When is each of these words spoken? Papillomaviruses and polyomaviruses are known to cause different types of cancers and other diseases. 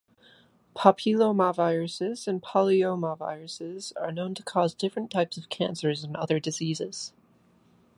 Papillomaviruses 0.75 2.27
and 2.27 2.41
polyomaviruses 2.41 3.93
are 4.01 4.11
known 4.11 4.33
to 4.33 4.41
cause 4.41 4.73
different 4.73 5.11
types 5.11 5.37
of 5.37 5.47
cancers 5.49 6.03
and 6.03 6.15
other 6.15 6.39
diseases. 6.39 7.13